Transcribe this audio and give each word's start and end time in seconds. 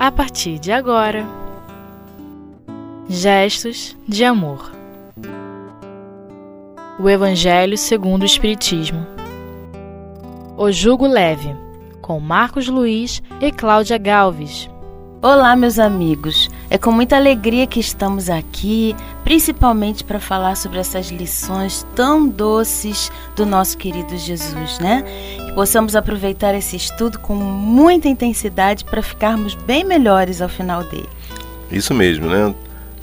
a 0.00 0.10
partir 0.10 0.58
de 0.58 0.72
agora. 0.72 1.26
Gestos 3.06 3.94
de 4.08 4.24
amor. 4.24 4.72
O 6.98 7.06
Evangelho 7.06 7.76
segundo 7.76 8.22
o 8.22 8.24
Espiritismo. 8.24 9.06
O 10.56 10.72
Jugo 10.72 11.06
Leve, 11.06 11.54
com 12.00 12.18
Marcos 12.18 12.66
Luiz 12.66 13.22
e 13.42 13.52
Cláudia 13.52 13.98
Galves. 13.98 14.70
Olá, 15.22 15.54
meus 15.54 15.78
amigos. 15.78 16.48
É 16.70 16.78
com 16.78 16.90
muita 16.90 17.14
alegria 17.14 17.66
que 17.66 17.78
estamos 17.78 18.30
aqui, 18.30 18.96
principalmente 19.22 20.02
para 20.02 20.18
falar 20.18 20.56
sobre 20.56 20.78
essas 20.78 21.10
lições 21.10 21.86
tão 21.94 22.26
doces 22.26 23.12
do 23.36 23.44
nosso 23.44 23.76
querido 23.76 24.16
Jesus, 24.16 24.78
né? 24.78 25.04
Que 25.44 25.52
possamos 25.52 25.94
aproveitar 25.94 26.54
esse 26.54 26.74
estudo 26.74 27.18
com 27.18 27.34
muita 27.34 28.08
intensidade 28.08 28.82
para 28.82 29.02
ficarmos 29.02 29.54
bem 29.54 29.84
melhores 29.84 30.40
ao 30.40 30.48
final 30.48 30.84
dele. 30.84 31.08
Isso 31.70 31.92
mesmo, 31.92 32.26
né? 32.26 32.54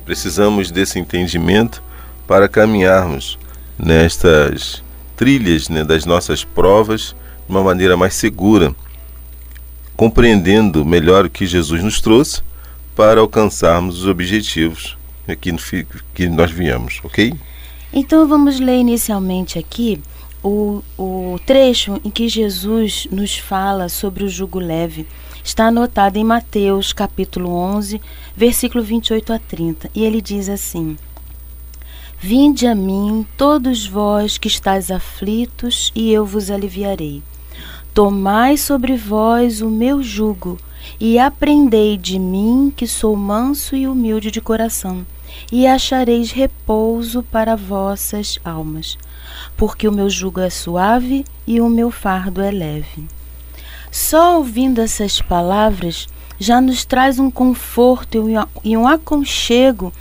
Precisamos 0.04 0.72
desse 0.72 0.98
entendimento 0.98 1.84
para 2.26 2.50
caminharmos 2.50 3.38
nestas 3.78 4.84
trilhas 5.16 5.70
né, 5.70 5.84
das 5.84 6.04
nossas 6.04 6.44
provas 6.44 7.16
de 7.48 7.54
uma 7.54 7.62
maneira 7.62 7.96
mais 7.96 8.16
segura 8.16 8.74
compreendendo 9.98 10.86
melhor 10.86 11.26
o 11.26 11.30
que 11.30 11.48
Jesus 11.48 11.84
nos 11.84 12.00
trouxe 12.00 12.42
para 12.96 13.20
alcançarmos 13.20 14.04
os 14.04 14.08
objetivos 14.08 14.96
no, 15.28 15.36
que 16.14 16.30
nós 16.30 16.52
viemos, 16.52 17.02
ok? 17.04 17.34
Então 17.92 18.28
vamos 18.28 18.60
ler 18.60 18.78
inicialmente 18.78 19.58
aqui 19.58 20.00
o, 20.44 20.84
o 20.98 21.40
trecho 21.46 22.00
em 22.06 22.12
que 22.12 22.30
Jesus 22.30 23.08
nos 23.12 23.38
fala 23.38 23.90
sobre 23.90 24.24
o 24.24 24.30
jugo 24.30 24.60
leve. 24.60 25.08
Está 25.44 25.68
anotado 25.68 26.18
em 26.18 26.24
Mateus 26.24 26.94
capítulo 26.94 27.50
11, 27.50 28.00
versículo 28.36 28.84
28 28.84 29.34
a 29.34 29.40
30, 29.40 29.90
e 29.96 30.04
ele 30.06 30.22
diz 30.22 30.48
assim: 30.48 30.98
Vinde 32.20 32.68
a 32.68 32.76
mim, 32.76 33.26
todos 33.36 33.88
vós 33.88 34.38
que 34.38 34.48
estáis 34.48 34.92
aflitos, 34.92 35.92
e 35.96 36.12
eu 36.12 36.26
vos 36.26 36.52
aliviarei. 36.52 37.24
Tomai 37.98 38.58
sobre 38.58 38.96
vós 38.96 39.60
o 39.60 39.72
meu 39.72 40.04
jugo 40.04 40.60
e 41.00 41.18
aprendei 41.18 41.98
de 41.98 42.20
mim, 42.20 42.72
que 42.78 42.86
sou 42.86 43.16
manso 43.16 43.76
e 43.76 43.88
humilde 43.88 44.30
de 44.30 44.40
coração, 44.40 45.04
e 45.52 45.66
achareis 45.66 46.30
repouso 46.32 47.24
para 47.24 47.56
vossas 47.56 48.38
almas, 48.46 49.00
porque 49.58 49.88
o 49.88 49.92
meu 49.92 50.12
jugo 50.12 50.40
é 50.40 50.52
suave 50.52 51.26
e 51.48 51.60
o 51.60 51.68
meu 51.68 51.90
fardo 51.90 52.40
é 52.40 52.52
leve. 52.52 53.08
Só 53.92 54.38
ouvindo 54.38 54.80
essas 54.80 55.20
palavras 55.20 56.08
já 56.38 56.62
nos 56.62 56.86
traz 56.86 57.18
um 57.18 57.32
conforto 57.32 58.28
e 58.64 58.78
um 58.78 58.88
aconchego 58.88 59.92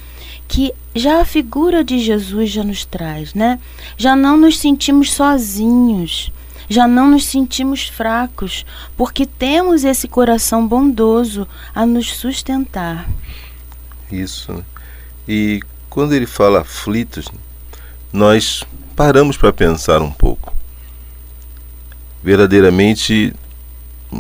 que 0.46 0.70
já 0.94 1.22
a 1.22 1.24
figura 1.24 1.82
de 1.82 1.98
Jesus 1.98 2.50
já 2.50 2.62
nos 2.62 2.84
traz, 2.84 3.32
né? 3.32 3.58
Já 3.96 4.14
não 4.14 4.36
nos 4.36 4.58
sentimos 4.58 5.14
sozinhos 5.14 6.30
já 6.68 6.86
não 6.86 7.10
nos 7.10 7.26
sentimos 7.26 7.88
fracos, 7.88 8.64
porque 8.96 9.26
temos 9.26 9.84
esse 9.84 10.08
coração 10.08 10.66
bondoso 10.66 11.46
a 11.74 11.86
nos 11.86 12.16
sustentar. 12.16 13.08
Isso. 14.10 14.64
E 15.28 15.60
quando 15.88 16.14
ele 16.14 16.26
fala 16.26 16.60
aflitos, 16.60 17.26
nós 18.12 18.64
paramos 18.94 19.36
para 19.36 19.52
pensar 19.52 20.00
um 20.02 20.10
pouco. 20.10 20.54
Verdadeiramente 22.22 23.34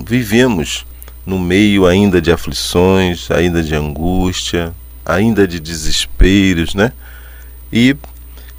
vivemos 0.04 0.84
no 1.24 1.38
meio 1.38 1.86
ainda 1.86 2.20
de 2.20 2.30
aflições, 2.30 3.30
ainda 3.30 3.62
de 3.62 3.74
angústia, 3.74 4.72
ainda 5.04 5.46
de 5.46 5.58
desesperos, 5.58 6.74
né? 6.74 6.92
E 7.72 7.96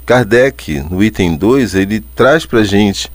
Kardec, 0.04 0.80
no 0.90 1.02
item 1.02 1.36
2, 1.36 1.74
ele 1.74 2.00
traz 2.00 2.46
para 2.46 2.60
a 2.60 2.64
gente 2.64 3.10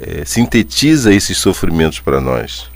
é, 0.00 0.24
sintetiza 0.24 1.12
esses 1.12 1.38
sofrimentos 1.38 2.00
para 2.00 2.20
nós. 2.20 2.70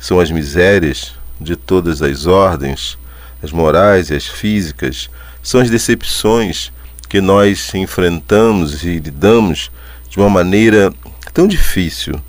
São 0.00 0.18
as 0.18 0.30
misérias 0.30 1.14
de 1.40 1.56
todas 1.56 2.02
as 2.02 2.26
ordens, 2.26 2.98
as 3.42 3.52
morais 3.52 4.10
e 4.10 4.14
as 4.14 4.26
físicas, 4.26 5.10
são 5.42 5.60
as 5.60 5.70
decepções 5.70 6.72
que 7.08 7.20
nós 7.20 7.74
enfrentamos 7.74 8.84
e 8.84 8.98
lidamos 8.98 9.70
de 10.08 10.18
uma 10.18 10.30
maneira 10.30 10.92
tão 11.32 11.46
difícil. 11.46 12.20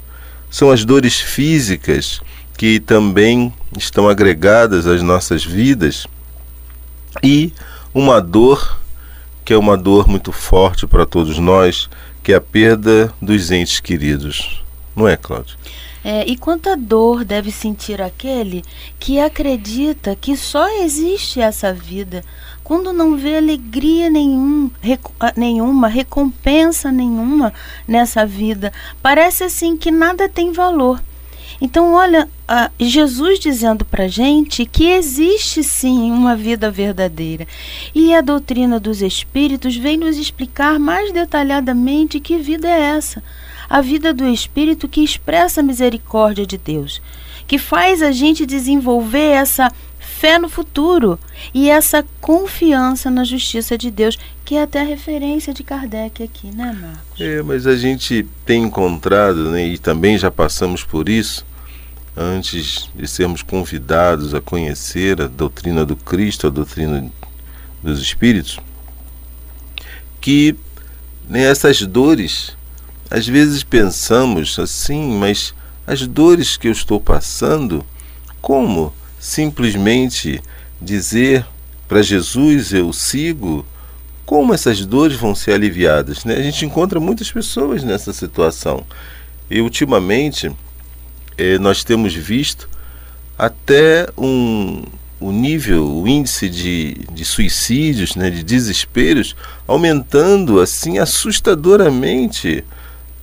São 0.50 0.72
as 0.72 0.84
dores 0.84 1.20
físicas 1.20 2.22
que 2.58 2.80
também 2.80 3.54
estão 3.78 4.08
agregadas 4.08 4.86
às 4.88 5.02
nossas 5.02 5.44
vidas 5.44 6.08
e 7.22 7.52
uma 7.94 8.22
dor 8.22 8.80
que 9.44 9.54
é 9.54 9.58
uma 9.58 9.78
dor 9.78 10.08
muito 10.08 10.32
forte 10.32 10.88
para 10.88 11.06
todos 11.06 11.38
nós, 11.38 11.90
que 12.24 12.32
é 12.32 12.36
a 12.36 12.42
perda 12.42 13.14
dos 13.22 13.52
entes 13.52 13.80
queridos. 13.82 14.64
Não 14.96 15.08
é, 15.08 15.18
Cláudio? 15.18 15.58
É, 16.04 16.26
e 16.26 16.36
quanta 16.36 16.76
dor 16.76 17.24
deve 17.24 17.52
sentir 17.52 18.02
aquele 18.02 18.64
que 19.00 19.20
acredita 19.20 20.16
que 20.16 20.36
só 20.36 20.68
existe 20.82 21.40
essa 21.40 21.74
vida, 21.74 22.24
quando 22.64 22.92
não 22.92 23.16
vê 23.16 23.38
alegria 23.38 24.10
nenhum, 24.10 24.70
rec 24.82 25.02
ah, 25.20 25.34
nenhuma, 25.36 25.88
recompensa 25.88 26.92
nenhuma 26.92 27.54
nessa 27.88 28.26
vida. 28.26 28.72
Parece 29.02 29.46
assim 29.46 29.78
que 29.78 29.92
nada 29.92 30.28
tem 30.28 30.52
valor. 30.52 31.02
Então, 31.66 31.94
olha, 31.94 32.28
Jesus 32.78 33.40
dizendo 33.40 33.86
para 33.86 34.06
gente 34.06 34.66
que 34.66 34.90
existe 34.90 35.64
sim 35.64 36.12
uma 36.12 36.36
vida 36.36 36.70
verdadeira. 36.70 37.48
E 37.96 38.14
a 38.14 38.20
doutrina 38.20 38.82
dos 38.82 39.02
Espíritos 39.02 39.78
vem 39.78 39.96
nos 39.96 40.18
explicar 40.18 40.78
mais 40.78 41.14
detalhadamente 41.14 42.20
que 42.20 42.38
vida 42.38 42.68
é 42.68 42.82
essa. 42.98 43.24
A 43.70 43.80
vida 43.80 44.14
do 44.14 44.28
Espírito 44.28 44.90
que 44.90 45.02
expressa 45.02 45.62
a 45.62 45.64
misericórdia 45.64 46.46
de 46.46 46.58
Deus, 46.58 47.02
que 47.48 47.58
faz 47.58 48.02
a 48.02 48.12
gente 48.12 48.46
desenvolver 48.46 49.32
essa 49.32 49.72
fé 50.02 50.38
no 50.38 50.50
futuro 50.50 51.18
e 51.54 51.70
essa 51.70 52.06
confiança 52.20 53.10
na 53.10 53.24
justiça 53.24 53.78
de 53.78 53.90
Deus, 53.90 54.20
que 54.44 54.56
é 54.56 54.64
até 54.64 54.82
a 54.82 54.86
referência 54.86 55.54
de 55.54 55.64
Kardec 55.64 56.22
aqui, 56.22 56.48
né, 56.48 56.78
Marcos? 56.78 57.22
É, 57.22 57.42
mas 57.42 57.66
a 57.66 57.78
gente 57.78 58.28
tem 58.46 58.64
encontrado, 58.64 59.50
né, 59.52 59.66
e 59.66 59.78
também 59.78 60.18
já 60.18 60.30
passamos 60.30 60.84
por 60.84 61.08
isso, 61.08 61.46
antes 62.16 62.90
de 62.96 63.08
sermos 63.08 63.42
convidados 63.42 64.34
a 64.34 64.42
conhecer 64.42 65.22
a 65.22 65.28
doutrina 65.28 65.86
do 65.86 65.96
Cristo, 65.96 66.48
a 66.48 66.50
doutrina 66.50 67.10
dos 67.82 68.00
Espíritos, 68.02 68.60
que 70.22 70.56
nessas 71.28 71.82
dores, 71.82 72.56
às 73.10 73.28
vezes 73.28 73.64
pensamos 73.64 74.58
assim, 74.60 75.18
mas 75.18 75.54
as 75.86 76.06
dores 76.08 76.56
que 76.56 76.68
eu 76.68 76.72
estou 76.72 77.00
passando, 77.00 77.86
como 78.42 78.94
simplesmente 79.20 80.42
dizer 80.82 81.46
para 81.88 82.02
Jesus 82.02 82.74
eu 82.74 82.92
sigo? 82.92 83.66
Como 84.26 84.54
essas 84.54 84.86
dores 84.86 85.18
vão 85.18 85.36
ser 85.36 85.54
aliviadas? 85.54 86.26
Né? 86.26 86.36
A 86.36 86.42
gente 86.42 86.66
encontra 86.66 87.00
muitas 87.00 87.32
pessoas 87.32 87.84
nessa 87.84 88.12
situação. 88.14 88.86
E 89.50 89.62
ultimamente 89.62 90.52
eh, 91.38 91.58
nós 91.58 91.84
temos 91.84 92.14
visto 92.14 92.70
até 93.38 94.08
um, 94.18 94.84
o 95.20 95.32
nível, 95.32 95.88
o 95.88 96.08
índice 96.08 96.50
de, 96.50 96.96
de 97.12 97.24
suicídios, 97.24 98.16
né, 98.16 98.30
de 98.30 98.44
desesperos, 98.44 99.36
aumentando 99.68 100.60
assim 100.60 100.98
assustadoramente 101.00 102.64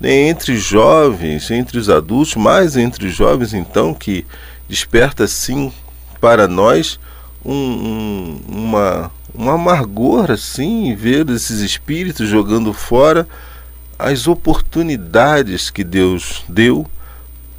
né, 0.00 0.28
entre 0.28 0.56
jovens, 0.56 1.50
entre 1.50 1.78
os 1.78 1.90
adultos, 1.90 2.34
mais 2.36 2.76
entre 2.76 3.06
os 3.06 3.14
jovens, 3.14 3.52
então, 3.52 3.92
que 3.92 4.24
desperta 4.68 5.24
assim 5.24 5.72
para 6.20 6.48
nós 6.48 6.98
um, 7.44 7.52
um, 7.54 8.40
uma, 8.48 9.10
um 9.34 9.50
amargor 9.50 10.30
assim, 10.30 10.94
ver 10.94 11.28
esses 11.30 11.60
espíritos 11.60 12.28
jogando 12.28 12.72
fora 12.72 13.28
as 13.98 14.26
oportunidades 14.26 15.68
que 15.68 15.84
Deus 15.84 16.42
deu 16.48 16.86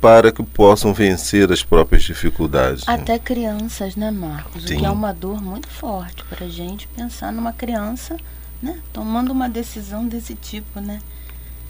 para 0.02 0.32
que 0.32 0.44
possam 0.44 0.94
vencer 0.94 1.52
as 1.52 1.64
próprias 1.64 2.04
dificuldades. 2.04 2.86
Né? 2.86 2.94
Até 2.96 3.20
crianças, 3.20 3.96
né, 3.96 4.10
Marcos? 4.10 4.64
Sim. 4.64 4.76
O 4.76 4.80
que 4.80 4.86
é 4.86 4.90
uma 4.90 5.14
dor 5.14 5.42
muito 5.42 5.70
forte 5.70 6.26
para 6.26 6.46
a 6.46 6.50
gente 6.50 6.88
pensar 6.88 7.32
numa 7.32 7.54
criança 7.54 8.18
né, 8.62 8.80
tomando 8.94 9.32
uma 9.32 9.50
decisão 9.50 10.08
desse 10.08 10.36
tipo, 10.36 10.80
né? 10.80 11.00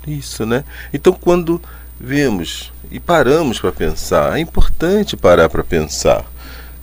Isso, 0.06 0.46
né? 0.46 0.64
Então, 0.94 1.14
quando 1.14 1.62
vemos 2.00 2.74
e 2.90 3.00
paramos 3.00 3.60
para 3.60 3.72
pensar, 3.72 4.38
é 4.38 4.42
importante 4.42 5.16
parar 5.16 5.48
para 5.48 5.64
pensar, 5.64 6.26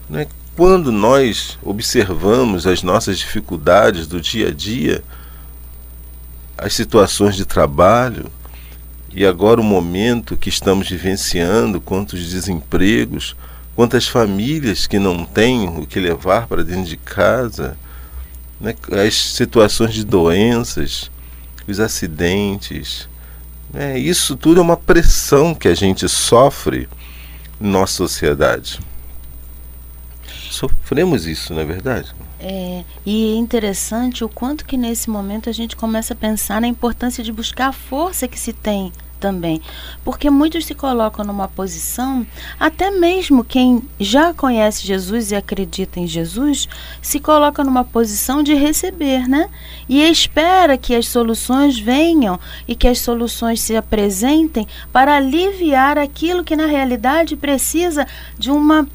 né? 0.09 0.27
Quando 0.57 0.91
nós 0.91 1.57
observamos 1.63 2.67
as 2.67 2.83
nossas 2.83 3.19
dificuldades 3.19 4.09
do 4.09 4.21
dia 4.21 4.49
a 4.49 4.51
dia, 4.51 5.05
as 6.57 6.75
situações 6.75 7.37
de 7.37 7.45
trabalho, 7.45 8.29
e 9.13 9.25
agora 9.25 9.61
o 9.61 9.65
momento 9.65 10.37
que 10.37 10.49
estamos 10.49 10.89
vivenciando, 10.89 11.81
quantos 11.81 12.31
desempregos, 12.31 13.35
quantas 13.75 14.07
famílias 14.07 14.87
que 14.87 14.99
não 14.99 15.25
têm 15.25 15.69
o 15.69 15.87
que 15.87 15.99
levar 15.99 16.47
para 16.47 16.63
dentro 16.63 16.85
de 16.85 16.97
casa, 16.97 17.77
né? 18.61 18.75
as 19.05 19.15
situações 19.15 19.95
de 19.95 20.05
doenças, 20.05 21.11
os 21.67 21.81
acidentes. 21.81 23.09
Né? 23.73 23.99
Isso 23.99 24.37
tudo 24.37 24.61
é 24.61 24.63
uma 24.63 24.77
pressão 24.77 25.55
que 25.55 25.69
a 25.69 25.75
gente 25.75 26.09
sofre 26.09 26.89
na 27.61 27.71
nossa 27.71 27.95
sociedade. 27.95 28.81
Sofremos 30.51 31.27
isso, 31.27 31.55
não 31.55 31.63
é 31.63 31.65
verdade? 31.65 32.15
É, 32.41 32.85
e 33.05 33.35
é 33.35 33.37
interessante 33.37 34.25
o 34.25 34.29
quanto 34.29 34.65
que 34.65 34.77
nesse 34.77 35.11
momento 35.11 35.49
a 35.51 35.53
gente 35.53 35.77
começa 35.77 36.13
a 36.15 36.17
pensar 36.17 36.61
na 36.61 36.69
importância 36.69 37.25
de 37.25 37.33
buscar 37.33 37.69
a 37.69 37.73
força 37.73 38.29
que 38.29 38.39
se 38.39 38.53
tem 38.53 38.93
também. 39.19 39.61
Porque 40.05 40.31
muitos 40.31 40.65
se 40.65 40.75
colocam 40.75 41.25
numa 41.25 41.49
posição, 41.49 42.27
até 42.59 42.91
mesmo 42.91 43.45
quem 43.45 43.83
já 44.01 44.33
conhece 44.33 44.87
Jesus 44.87 45.31
e 45.31 45.37
acredita 45.37 46.01
em 46.01 46.07
Jesus, 46.07 46.69
se 47.03 47.21
coloca 47.21 47.63
numa 47.63 47.85
posição 47.85 48.43
de 48.43 48.55
receber, 48.55 49.29
né? 49.29 49.49
E 49.89 50.01
espera 50.03 50.79
que 50.79 50.95
as 50.95 51.09
soluções 51.09 51.79
venham 51.79 52.39
e 52.67 52.75
que 52.75 52.89
as 52.89 53.01
soluções 53.01 53.61
se 53.61 53.77
apresentem 53.77 54.67
para 54.93 55.17
aliviar 55.17 55.99
aquilo 55.99 56.45
que 56.45 56.57
na 56.57 56.67
realidade 56.67 57.37
precisa 57.37 58.07
de 58.39 58.51
uma 58.51 58.87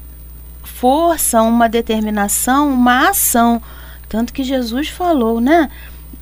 força, 0.84 1.40
uma 1.40 1.66
determinação, 1.66 2.68
uma 2.68 3.08
ação. 3.08 3.62
Tanto 4.06 4.34
que 4.34 4.44
Jesus 4.44 4.90
falou, 4.90 5.40
né? 5.40 5.70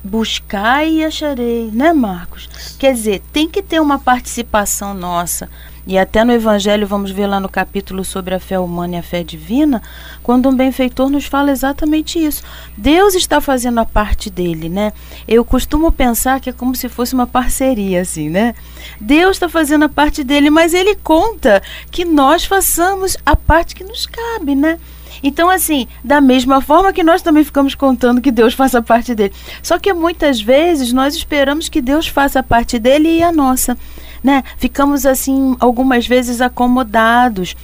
Buscai 0.01 0.89
e 0.89 1.03
acharei, 1.03 1.69
né, 1.69 1.91
Marcos? 1.91 2.47
Quer 2.79 2.93
dizer, 2.93 3.21
tem 3.33 3.49
que 3.49 3.61
ter 3.61 3.81
uma 3.81 3.99
participação 3.99 4.93
nossa. 4.93 5.49
E 5.85 5.97
até 5.97 6.23
no 6.23 6.31
Evangelho, 6.31 6.87
vamos 6.87 7.11
ver 7.11 7.27
lá 7.27 7.39
no 7.39 7.49
capítulo 7.49 8.05
sobre 8.05 8.33
a 8.33 8.39
fé 8.39 8.57
humana 8.57 8.95
e 8.95 8.99
a 8.99 9.03
fé 9.03 9.21
divina, 9.21 9.81
quando 10.21 10.47
um 10.47 10.55
benfeitor 10.55 11.09
nos 11.09 11.25
fala 11.25 11.51
exatamente 11.51 12.17
isso. 12.23 12.41
Deus 12.77 13.15
está 13.15 13.41
fazendo 13.41 13.79
a 13.79 13.85
parte 13.85 14.29
dele, 14.29 14.69
né? 14.69 14.93
Eu 15.27 15.43
costumo 15.43 15.91
pensar 15.91 16.39
que 16.39 16.49
é 16.49 16.53
como 16.53 16.73
se 16.73 16.87
fosse 16.87 17.13
uma 17.13 17.27
parceria, 17.27 18.01
assim, 18.01 18.29
né? 18.29 18.55
Deus 18.99 19.35
está 19.35 19.49
fazendo 19.49 19.83
a 19.83 19.89
parte 19.89 20.23
dele, 20.23 20.49
mas 20.49 20.73
ele 20.73 20.95
conta 20.95 21.61
que 21.91 22.05
nós 22.05 22.45
façamos 22.45 23.17
a 23.25 23.35
parte 23.35 23.75
que 23.75 23.83
nos 23.83 24.05
cabe, 24.05 24.55
né? 24.55 24.79
Então, 25.21 25.49
assim, 25.49 25.87
da 26.03 26.19
mesma 26.19 26.59
forma 26.61 26.91
que 26.91 27.03
nós 27.03 27.21
também 27.21 27.43
ficamos 27.45 27.75
contando 27.75 28.21
que 28.21 28.31
Deus 28.31 28.53
faça 28.53 28.81
parte 28.81 29.15
dele. 29.15 29.33
Só 29.61 29.79
que 29.79 29.93
muitas 29.93 30.41
vezes 30.41 30.91
nós 30.91 31.15
esperamos 31.15 31.69
que 31.69 31.81
Deus 31.81 32.07
faça 32.07 32.39
a 32.39 32.43
parte 32.43 32.77
dele 32.77 33.19
e 33.19 33.23
a 33.23 33.31
nossa 33.31 33.77
né? 34.23 34.43
Ficamos 34.57 35.05
assim 35.05 35.55
algumas 35.59 36.07
vezes 36.07 36.39
acomodados 36.41 37.55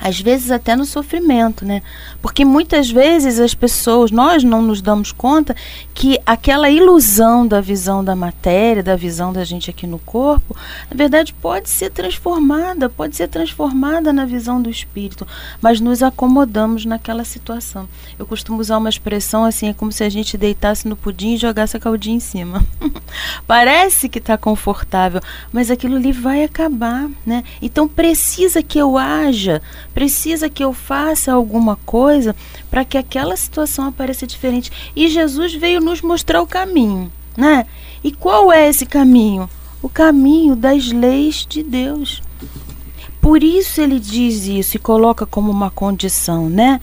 às 0.00 0.20
vezes 0.20 0.50
até 0.50 0.76
no 0.76 0.84
sofrimento, 0.84 1.64
né? 1.64 1.82
Porque 2.20 2.44
muitas 2.44 2.90
vezes 2.90 3.40
as 3.40 3.54
pessoas, 3.54 4.10
nós 4.10 4.44
não 4.44 4.62
nos 4.62 4.80
damos 4.82 5.12
conta 5.12 5.54
que 5.94 6.18
aquela 6.26 6.70
ilusão 6.70 7.46
da 7.46 7.60
visão 7.60 8.04
da 8.04 8.14
matéria, 8.14 8.82
da 8.82 8.96
visão 8.96 9.32
da 9.32 9.44
gente 9.44 9.70
aqui 9.70 9.86
no 9.86 9.98
corpo, 9.98 10.56
na 10.90 10.96
verdade 10.96 11.32
pode 11.32 11.68
ser 11.68 11.90
transformada, 11.90 12.88
pode 12.88 13.16
ser 13.16 13.28
transformada 13.28 14.12
na 14.12 14.24
visão 14.24 14.60
do 14.60 14.68
espírito, 14.68 15.26
mas 15.60 15.80
nos 15.80 16.02
acomodamos 16.02 16.84
naquela 16.84 17.24
situação. 17.24 17.88
Eu 18.18 18.26
costumo 18.26 18.60
usar 18.60 18.78
uma 18.78 18.88
expressão 18.88 19.44
assim, 19.44 19.68
é 19.68 19.74
como 19.74 19.90
se 19.92 20.04
a 20.04 20.08
gente 20.08 20.36
deitasse 20.36 20.86
no 20.86 20.96
pudim 20.96 21.34
e 21.34 21.36
jogasse 21.38 21.76
a 21.76 21.80
caldinha 21.80 22.16
em 22.16 22.20
cima. 22.20 22.64
Parece 23.46 24.08
que 24.08 24.18
está 24.18 24.36
confortável, 24.36 25.20
mas 25.52 25.70
aquilo 25.70 25.96
ali 25.96 26.12
vai 26.12 26.44
acabar, 26.44 27.08
né? 27.24 27.42
Então 27.60 27.88
precisa 27.88 28.62
que 28.62 28.78
eu 28.78 28.98
haja 28.98 29.62
precisa 29.96 30.50
que 30.50 30.62
eu 30.62 30.74
faça 30.74 31.32
alguma 31.32 31.74
coisa 31.76 32.36
para 32.70 32.84
que 32.84 32.98
aquela 32.98 33.34
situação 33.34 33.86
apareça 33.86 34.26
diferente. 34.26 34.70
E 34.94 35.08
Jesus 35.08 35.54
veio 35.54 35.80
nos 35.80 36.02
mostrar 36.02 36.42
o 36.42 36.46
caminho, 36.46 37.10
né? 37.34 37.64
E 38.04 38.12
qual 38.12 38.52
é 38.52 38.68
esse 38.68 38.84
caminho? 38.84 39.48
O 39.80 39.88
caminho 39.88 40.54
das 40.54 40.92
leis 40.92 41.46
de 41.48 41.62
Deus. 41.62 42.22
Por 43.22 43.42
isso 43.42 43.80
ele 43.80 43.98
diz 43.98 44.46
isso 44.46 44.76
e 44.76 44.78
coloca 44.78 45.24
como 45.24 45.50
uma 45.50 45.70
condição, 45.70 46.50
né? 46.50 46.78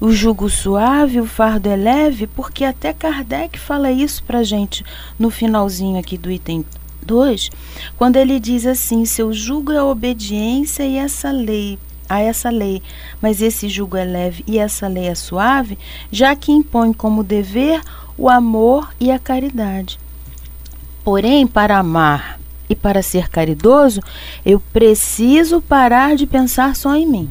O 0.00 0.10
jugo 0.10 0.50
suave, 0.50 1.20
o 1.20 1.24
fardo 1.24 1.68
é 1.68 1.76
leve, 1.76 2.26
porque 2.26 2.64
até 2.64 2.92
Kardec 2.92 3.60
fala 3.60 3.92
isso 3.92 4.24
para 4.24 4.42
gente 4.42 4.84
no 5.16 5.30
finalzinho 5.30 6.00
aqui 6.00 6.18
do 6.18 6.32
item 6.32 6.64
2, 7.00 7.48
quando 7.96 8.16
ele 8.16 8.40
diz 8.40 8.66
assim: 8.66 9.04
seu 9.04 9.32
jugo 9.32 9.70
é 9.70 9.78
a 9.78 9.84
obediência 9.84 10.82
e 10.82 10.96
essa 10.96 11.30
lei 11.30 11.78
a 12.08 12.20
essa 12.20 12.50
lei, 12.50 12.82
mas 13.20 13.42
esse 13.42 13.68
jugo 13.68 13.96
é 13.96 14.04
leve 14.04 14.44
e 14.46 14.58
essa 14.58 14.86
lei 14.88 15.06
é 15.06 15.14
suave, 15.14 15.78
já 16.10 16.34
que 16.34 16.52
impõe 16.52 16.92
como 16.92 17.24
dever 17.24 17.80
o 18.16 18.28
amor 18.28 18.94
e 18.98 19.10
a 19.10 19.18
caridade. 19.18 19.98
Porém, 21.04 21.46
para 21.46 21.78
amar 21.78 22.40
e 22.68 22.74
para 22.74 23.02
ser 23.02 23.28
caridoso, 23.28 24.00
eu 24.44 24.60
preciso 24.72 25.60
parar 25.60 26.16
de 26.16 26.26
pensar 26.26 26.74
só 26.74 26.94
em 26.94 27.06
mim. 27.06 27.30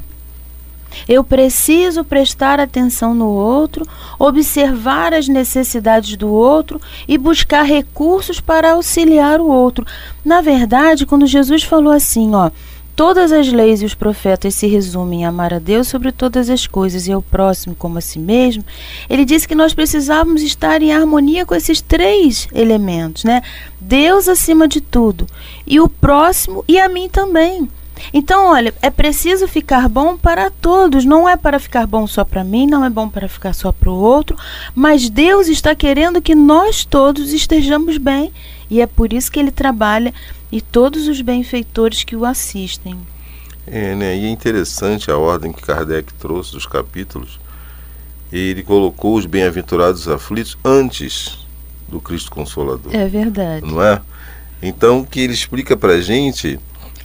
Eu 1.07 1.23
preciso 1.23 2.03
prestar 2.03 2.59
atenção 2.59 3.13
no 3.13 3.27
outro, 3.27 3.85
observar 4.17 5.13
as 5.13 5.27
necessidades 5.27 6.15
do 6.15 6.29
outro 6.29 6.79
e 7.07 7.17
buscar 7.17 7.63
recursos 7.63 8.39
para 8.39 8.71
auxiliar 8.71 9.41
o 9.41 9.47
outro. 9.47 9.85
Na 10.23 10.39
verdade, 10.41 11.05
quando 11.05 11.27
Jesus 11.27 11.63
falou 11.63 11.91
assim, 11.91 12.33
ó, 12.33 12.49
Todas 12.95 13.33
as 13.33 13.51
leis 13.51 13.81
e 13.81 13.85
os 13.85 13.93
profetas 13.93 14.55
se 14.55 14.67
resumem 14.67 15.21
em 15.21 15.25
amar 15.25 15.53
a 15.53 15.59
Deus 15.59 15.87
sobre 15.89 16.13
todas 16.13 16.49
as 16.49 16.65
coisas 16.65 17.07
e 17.07 17.11
ao 17.11 17.21
próximo 17.21 17.75
como 17.75 17.97
a 17.97 18.01
si 18.01 18.17
mesmo. 18.17 18.63
Ele 19.09 19.25
disse 19.25 19.47
que 19.47 19.53
nós 19.53 19.73
precisávamos 19.73 20.41
estar 20.41 20.81
em 20.81 20.93
harmonia 20.93 21.45
com 21.45 21.53
esses 21.53 21.81
três 21.81 22.47
elementos, 22.53 23.25
né? 23.25 23.41
Deus 23.81 24.29
acima 24.29 24.65
de 24.65 24.79
tudo 24.79 25.27
e 25.67 25.79
o 25.79 25.89
próximo 25.89 26.63
e 26.69 26.79
a 26.79 26.87
mim 26.87 27.09
também. 27.09 27.69
Então, 28.13 28.47
olha, 28.47 28.73
é 28.81 28.89
preciso 28.89 29.47
ficar 29.47 29.89
bom 29.89 30.17
para 30.17 30.49
todos, 30.49 31.05
não 31.05 31.27
é 31.27 31.35
para 31.35 31.59
ficar 31.59 31.85
bom 31.87 32.05
só 32.07 32.23
para 32.23 32.43
mim, 32.43 32.67
não 32.67 32.83
é 32.83 32.89
bom 32.89 33.09
para 33.09 33.27
ficar 33.27 33.53
só 33.53 33.71
para 33.71 33.89
o 33.89 33.97
outro, 33.97 34.37
mas 34.73 35.09
Deus 35.09 35.47
está 35.47 35.75
querendo 35.75 36.21
que 36.21 36.35
nós 36.35 36.85
todos 36.85 37.33
estejamos 37.33 37.97
bem 37.97 38.31
e 38.69 38.81
é 38.81 38.87
por 38.87 39.13
isso 39.13 39.31
que 39.31 39.39
ele 39.39 39.51
trabalha 39.51 40.13
e 40.51 40.61
todos 40.61 41.07
os 41.07 41.21
benfeitores 41.21 42.03
que 42.03 42.15
o 42.15 42.25
assistem. 42.25 42.97
É, 43.67 43.95
né? 43.95 44.15
E 44.15 44.25
é 44.25 44.29
interessante 44.29 45.09
a 45.09 45.17
ordem 45.17 45.51
que 45.51 45.61
Kardec 45.61 46.13
trouxe 46.13 46.51
dos 46.51 46.65
capítulos. 46.65 47.39
Ele 48.31 48.63
colocou 48.63 49.15
os 49.15 49.25
bem-aventurados 49.25 50.07
aflitos 50.07 50.57
antes 50.63 51.39
do 51.87 51.99
Cristo 51.99 52.31
Consolador. 52.31 52.93
É 52.95 53.07
verdade. 53.07 53.65
Não 53.65 53.81
é? 53.81 54.01
Então, 54.61 55.03
que 55.03 55.19
ele 55.19 55.33
explica 55.33 55.75
para 55.75 55.93
a 55.93 56.01
gente 56.01 56.59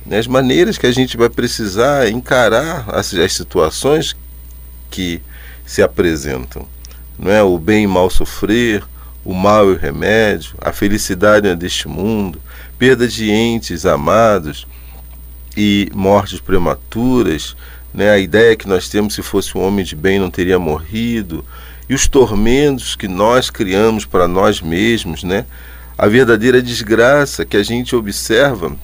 né, 0.04 0.18
as 0.18 0.26
maneiras 0.26 0.78
que 0.78 0.86
a 0.86 0.92
gente 0.92 1.16
vai 1.16 1.28
precisar 1.28 2.08
encarar 2.10 2.88
as, 2.88 3.12
as 3.14 3.32
situações 3.32 4.16
que 4.90 5.20
se 5.64 5.82
apresentam. 5.82 6.66
Não 7.18 7.30
é? 7.30 7.42
O 7.42 7.58
bem 7.58 7.84
e 7.84 7.86
mal 7.86 8.10
sofrer, 8.10 8.82
o 9.24 9.34
mal 9.34 9.68
e 9.70 9.74
o 9.74 9.78
remédio, 9.78 10.54
a 10.60 10.72
felicidade 10.72 11.54
deste 11.54 11.88
mundo, 11.88 12.40
perda 12.78 13.06
de 13.06 13.30
entes 13.30 13.84
amados 13.84 14.66
e 15.56 15.90
mortes 15.94 16.40
prematuras, 16.40 17.56
né? 17.92 18.10
a 18.10 18.18
ideia 18.18 18.56
que 18.56 18.68
nós 18.68 18.88
temos 18.88 19.14
se 19.14 19.22
fosse 19.22 19.56
um 19.56 19.62
homem 19.62 19.84
de 19.84 19.94
bem 19.94 20.18
não 20.18 20.30
teria 20.30 20.58
morrido, 20.58 21.44
e 21.88 21.94
os 21.94 22.06
tormentos 22.06 22.94
que 22.94 23.08
nós 23.08 23.50
criamos 23.50 24.04
para 24.04 24.28
nós 24.28 24.60
mesmos, 24.60 25.22
né? 25.22 25.44
a 25.98 26.06
verdadeira 26.06 26.62
desgraça 26.62 27.44
que 27.44 27.56
a 27.56 27.62
gente 27.62 27.94
observa, 27.94 28.74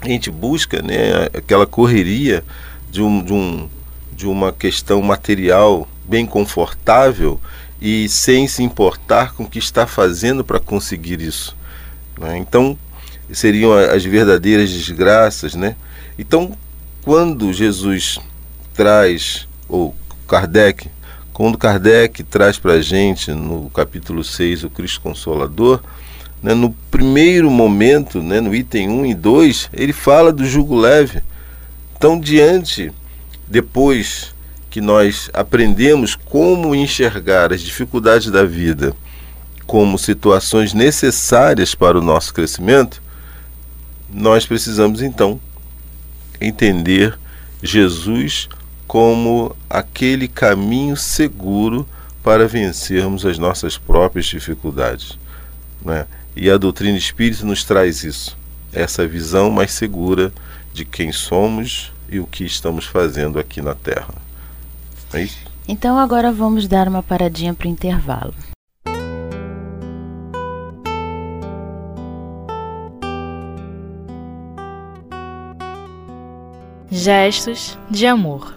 a 0.00 0.08
gente 0.08 0.30
busca 0.30 0.80
né? 0.80 1.28
aquela 1.34 1.66
correria 1.66 2.42
de, 2.90 3.02
um, 3.02 3.22
de, 3.22 3.32
um, 3.32 3.68
de 4.12 4.26
uma 4.26 4.52
questão 4.52 5.02
material 5.02 5.86
bem 6.08 6.24
confortável 6.24 7.38
e 7.80 8.08
sem 8.08 8.48
se 8.48 8.62
importar 8.62 9.34
com 9.34 9.44
o 9.44 9.48
que 9.48 9.58
está 9.58 9.86
fazendo 9.86 10.44
para 10.44 10.58
conseguir 10.58 11.20
isso. 11.20 11.56
Né? 12.18 12.38
Então, 12.38 12.76
seriam 13.32 13.72
as 13.72 14.04
verdadeiras 14.04 14.70
desgraças, 14.70 15.54
né? 15.54 15.76
Então, 16.18 16.52
quando 17.02 17.52
Jesus 17.52 18.18
traz, 18.74 19.46
ou 19.68 19.94
Kardec, 20.26 20.88
quando 21.32 21.56
Kardec 21.56 22.24
traz 22.24 22.58
para 22.58 22.72
a 22.72 22.82
gente 22.82 23.32
no 23.32 23.70
capítulo 23.70 24.24
6 24.24 24.64
o 24.64 24.70
Cristo 24.70 25.00
Consolador, 25.00 25.80
né, 26.42 26.54
no 26.54 26.70
primeiro 26.90 27.50
momento, 27.50 28.22
né, 28.22 28.40
no 28.40 28.54
item 28.54 28.88
1 28.88 29.06
e 29.06 29.14
2, 29.14 29.70
ele 29.72 29.92
fala 29.92 30.32
do 30.32 30.44
jugo 30.44 30.76
leve. 30.76 31.22
Então, 31.96 32.18
diante, 32.18 32.92
depois 33.46 34.34
que 34.70 34.80
nós 34.80 35.30
aprendemos 35.32 36.14
como 36.14 36.74
enxergar 36.74 37.52
as 37.52 37.60
dificuldades 37.60 38.30
da 38.30 38.44
vida 38.44 38.94
como 39.66 39.98
situações 39.98 40.72
necessárias 40.72 41.74
para 41.74 41.98
o 41.98 42.02
nosso 42.02 42.32
crescimento, 42.32 43.02
nós 44.10 44.46
precisamos 44.46 45.02
então 45.02 45.38
entender 46.40 47.18
Jesus 47.62 48.48
como 48.86 49.54
aquele 49.68 50.26
caminho 50.26 50.96
seguro 50.96 51.86
para 52.22 52.48
vencermos 52.48 53.26
as 53.26 53.38
nossas 53.38 53.76
próprias 53.76 54.26
dificuldades. 54.26 55.18
Né? 55.84 56.06
E 56.34 56.50
a 56.50 56.56
doutrina 56.56 56.96
espírita 56.96 57.44
nos 57.44 57.64
traz 57.64 58.04
isso, 58.04 58.36
essa 58.72 59.06
visão 59.06 59.50
mais 59.50 59.72
segura 59.72 60.32
de 60.72 60.84
quem 60.84 61.12
somos 61.12 61.92
e 62.08 62.18
o 62.18 62.26
que 62.26 62.44
estamos 62.44 62.86
fazendo 62.86 63.38
aqui 63.38 63.60
na 63.60 63.74
Terra. 63.74 64.27
É 65.12 65.22
isso? 65.22 65.38
Então 65.66 65.98
agora 65.98 66.32
vamos 66.32 66.66
dar 66.66 66.88
uma 66.88 67.02
paradinha 67.02 67.54
para 67.54 67.66
o 67.66 67.70
intervalo. 67.70 68.34
Gestos 76.90 77.78
de 77.90 78.06
amor. 78.06 78.54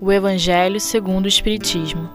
O 0.00 0.12
Evangelho 0.12 0.78
segundo 0.80 1.24
o 1.24 1.28
Espiritismo. 1.28 2.08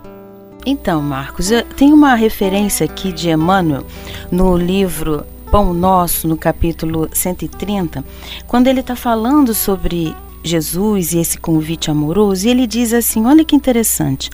Então, 0.66 1.02
Marcos, 1.02 1.50
tem 1.76 1.92
uma 1.92 2.14
referência 2.16 2.86
aqui 2.86 3.12
de 3.12 3.30
Emmanuel 3.30 3.86
no 4.32 4.56
livro 4.56 5.26
Pão 5.50 5.74
Nosso, 5.74 6.28
no 6.28 6.38
capítulo 6.38 7.10
130, 7.12 8.06
quando 8.48 8.68
ele 8.68 8.80
está 8.80 8.96
falando 8.96 9.54
sobre 9.54 10.16
Jesus 10.44 11.14
e 11.14 11.20
esse 11.20 11.38
convite 11.38 11.92
amoroso, 11.92 12.48
e 12.48 12.50
ele 12.50 12.66
diz 12.66 12.94
assim: 12.94 13.26
olha 13.26 13.46
que 13.46 13.56
interessante. 13.56 14.30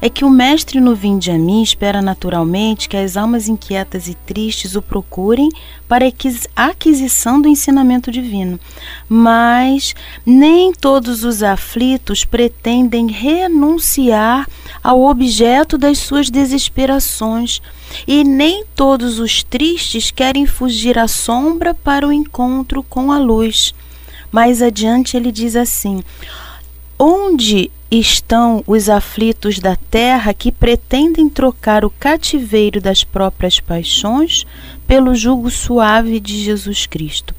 É 0.00 0.08
que 0.08 0.24
o 0.24 0.30
mestre 0.30 0.80
no 0.80 0.94
Vinde 0.94 1.30
a 1.30 1.36
mim 1.36 1.60
espera 1.60 2.00
naturalmente 2.00 2.88
que 2.88 2.96
as 2.96 3.16
almas 3.16 3.48
inquietas 3.48 4.06
e 4.06 4.14
tristes 4.14 4.76
o 4.76 4.82
procurem 4.82 5.48
para 5.88 6.04
a 6.54 6.66
aquisição 6.66 7.40
do 7.40 7.48
ensinamento 7.48 8.10
divino. 8.10 8.60
Mas 9.08 9.96
nem 10.24 10.72
todos 10.72 11.24
os 11.24 11.42
aflitos 11.42 12.24
pretendem 12.24 13.08
renunciar 13.08 14.46
ao 14.82 15.02
objeto 15.02 15.76
das 15.76 15.98
suas 15.98 16.30
desesperações, 16.30 17.60
e 18.06 18.22
nem 18.22 18.64
todos 18.76 19.18
os 19.18 19.42
tristes 19.42 20.12
querem 20.12 20.46
fugir 20.46 20.96
à 20.96 21.08
sombra 21.08 21.74
para 21.74 22.06
o 22.06 22.12
encontro 22.12 22.84
com 22.84 23.10
a 23.10 23.18
luz. 23.18 23.74
Mais 24.30 24.60
adiante 24.62 25.16
ele 25.16 25.32
diz 25.32 25.56
assim: 25.56 26.02
Onde 26.98 27.70
estão 27.90 28.62
os 28.66 28.88
aflitos 28.88 29.58
da 29.58 29.76
terra 29.76 30.34
que 30.34 30.52
pretendem 30.52 31.28
trocar 31.28 31.84
o 31.84 31.90
cativeiro 31.90 32.80
das 32.80 33.02
próprias 33.02 33.60
paixões 33.60 34.44
pelo 34.86 35.14
jugo 35.14 35.50
suave 35.50 36.20
de 36.20 36.44
Jesus 36.44 36.86
Cristo? 36.86 37.34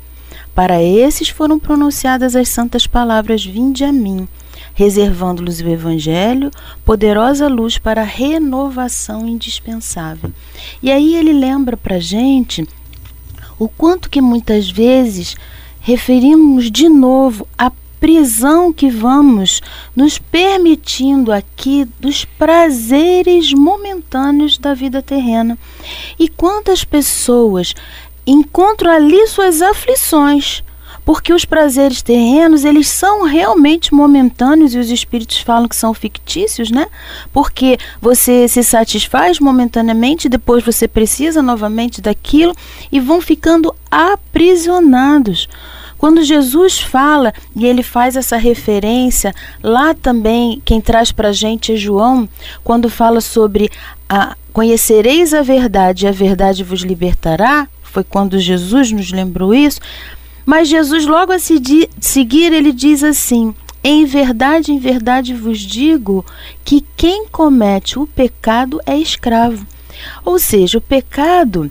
Para 0.55 0.81
esses 0.81 1.29
foram 1.29 1.59
pronunciadas 1.59 2.35
as 2.35 2.49
santas 2.49 2.87
palavras: 2.87 3.45
Vinde 3.45 3.83
a 3.83 3.91
mim, 3.91 4.27
reservando-lhes 4.73 5.61
o 5.61 5.69
Evangelho, 5.69 6.49
poderosa 6.83 7.47
luz 7.47 7.77
para 7.77 8.01
a 8.01 8.05
renovação 8.05 9.27
indispensável. 9.27 10.31
E 10.81 10.91
aí 10.91 11.15
ele 11.15 11.33
lembra 11.33 11.77
para 11.77 11.99
gente 11.99 12.67
o 13.59 13.67
quanto 13.67 14.09
que 14.09 14.21
muitas 14.21 14.69
vezes 14.69 15.35
referimos 15.79 16.69
de 16.71 16.89
novo 16.89 17.47
à 17.57 17.71
prisão 17.99 18.71
que 18.71 18.89
vamos 18.89 19.61
nos 19.95 20.17
permitindo 20.17 21.31
aqui 21.31 21.85
dos 21.99 22.23
prazeres 22.23 23.53
momentâneos 23.53 24.57
da 24.57 24.73
vida 24.73 25.01
terrena. 25.01 25.57
E 26.17 26.29
quantas 26.29 26.83
pessoas 26.83 27.73
encontram 28.25 28.91
ali 28.91 29.27
suas 29.27 29.61
aflições, 29.61 30.63
porque 31.09 31.33
os 31.33 31.43
prazeres 31.43 32.03
terrenos, 32.03 32.63
eles 32.63 32.87
são 32.87 33.23
realmente 33.23 33.91
momentâneos 33.91 34.75
e 34.75 34.77
os 34.77 34.91
espíritos 34.91 35.39
falam 35.39 35.67
que 35.67 35.75
são 35.75 35.91
fictícios, 35.91 36.69
né? 36.69 36.85
Porque 37.33 37.79
você 37.99 38.47
se 38.47 38.63
satisfaz 38.63 39.39
momentaneamente, 39.39 40.29
depois 40.29 40.63
você 40.63 40.87
precisa 40.87 41.41
novamente 41.41 41.99
daquilo 41.99 42.55
e 42.91 42.99
vão 42.99 43.21
ficando 43.21 43.75
aprisionados. 43.89 45.49
Quando 45.97 46.23
Jesus 46.23 46.79
fala, 46.79 47.33
e 47.55 47.65
ele 47.65 47.81
faz 47.81 48.15
essa 48.15 48.37
referência, 48.37 49.33
lá 49.63 49.95
também 49.95 50.61
quem 50.63 50.79
traz 50.79 51.11
para 51.11 51.29
a 51.29 51.33
gente 51.33 51.73
é 51.73 51.75
João, 51.75 52.29
quando 52.63 52.87
fala 52.87 53.19
sobre 53.19 53.71
a, 54.07 54.37
conhecereis 54.53 55.33
a 55.33 55.41
verdade 55.41 56.05
e 56.05 56.07
a 56.07 56.11
verdade 56.11 56.63
vos 56.63 56.81
libertará, 56.81 57.67
foi 57.81 58.03
quando 58.03 58.37
Jesus 58.37 58.91
nos 58.91 59.11
lembrou 59.11 59.55
isso, 59.55 59.79
mas 60.49 60.67
Jesus 60.67 61.05
logo 61.05 61.31
a 61.31 61.37
seguir 61.37 62.51
ele 62.51 62.71
diz 62.71 63.03
assim, 63.03 63.53
em 63.83 64.03
verdade, 64.03 64.71
em 64.71 64.79
verdade 64.79 65.31
vos 65.31 65.59
digo 65.59 66.25
que 66.65 66.83
quem 66.97 67.27
comete 67.27 67.99
o 67.99 68.07
pecado 68.07 68.81
é 68.83 68.97
escravo. 68.97 69.63
Ou 70.25 70.39
seja, 70.39 70.79
o 70.79 70.81
pecado 70.81 71.69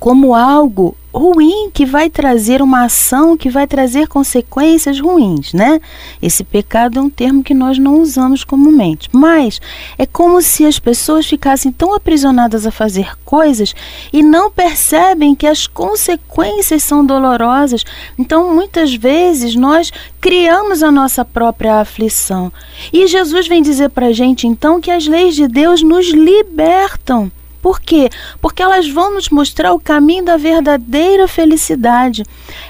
como 0.00 0.34
algo 0.34 0.96
ruim 1.14 1.70
que 1.72 1.84
vai 1.84 2.08
trazer 2.08 2.62
uma 2.62 2.84
ação 2.84 3.36
que 3.36 3.50
vai 3.50 3.66
trazer 3.66 4.08
consequências 4.08 4.98
ruins, 4.98 5.52
né? 5.52 5.80
Esse 6.20 6.42
pecado 6.42 6.98
é 6.98 7.02
um 7.02 7.10
termo 7.10 7.42
que 7.42 7.52
nós 7.54 7.78
não 7.78 8.00
usamos 8.00 8.44
comumente, 8.44 9.08
mas 9.12 9.60
é 9.98 10.06
como 10.06 10.40
se 10.40 10.64
as 10.64 10.78
pessoas 10.78 11.26
ficassem 11.26 11.70
tão 11.70 11.94
aprisionadas 11.94 12.66
a 12.66 12.70
fazer 12.70 13.16
coisas 13.24 13.74
e 14.12 14.22
não 14.22 14.50
percebem 14.50 15.34
que 15.34 15.46
as 15.46 15.66
consequências 15.66 16.82
são 16.82 17.04
dolorosas. 17.04 17.84
Então, 18.18 18.54
muitas 18.54 18.94
vezes 18.94 19.54
nós 19.54 19.92
criamos 20.20 20.82
a 20.82 20.90
nossa 20.90 21.24
própria 21.24 21.80
aflição. 21.80 22.52
E 22.92 23.06
Jesus 23.06 23.46
vem 23.46 23.62
dizer 23.62 23.90
para 23.90 24.12
gente 24.12 24.46
então 24.46 24.80
que 24.80 24.90
as 24.90 25.06
leis 25.06 25.34
de 25.34 25.46
Deus 25.46 25.82
nos 25.82 26.08
libertam. 26.08 27.30
Por 27.62 27.80
quê? 27.80 28.10
Porque 28.40 28.60
elas 28.60 28.88
vão 28.88 29.14
nos 29.14 29.28
mostrar 29.28 29.72
o 29.72 29.78
caminho 29.78 30.24
da 30.24 30.36
verdadeira 30.36 31.28
felicidade. 31.28 32.24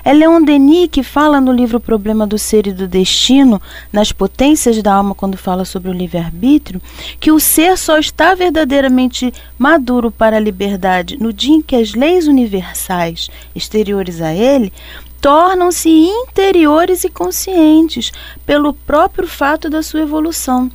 É 0.04 0.12
Leon 0.12 0.42
Denis 0.42 0.90
que 0.92 1.02
fala 1.02 1.40
no 1.40 1.50
livro 1.50 1.80
Problema 1.80 2.26
do 2.26 2.38
Ser 2.38 2.66
e 2.66 2.72
do 2.72 2.86
Destino, 2.86 3.60
nas 3.90 4.12
potências 4.12 4.82
da 4.82 4.92
alma, 4.92 5.14
quando 5.14 5.38
fala 5.38 5.64
sobre 5.64 5.90
o 5.90 5.94
livre-arbítrio, 5.94 6.82
que 7.18 7.32
o 7.32 7.40
ser 7.40 7.78
só 7.78 7.98
está 7.98 8.34
verdadeiramente 8.34 9.32
maduro 9.58 10.10
para 10.10 10.36
a 10.36 10.40
liberdade 10.40 11.16
no 11.18 11.32
dia 11.32 11.54
em 11.56 11.62
que 11.62 11.74
as 11.74 11.94
leis 11.94 12.28
universais 12.28 13.30
exteriores 13.54 14.20
a 14.20 14.34
ele 14.34 14.70
tornam-se 15.22 15.88
interiores 15.88 17.04
e 17.04 17.08
conscientes 17.08 18.12
pelo 18.44 18.74
próprio 18.74 19.26
fato 19.26 19.70
da 19.70 19.82
sua 19.82 20.00
evolução. 20.00 20.70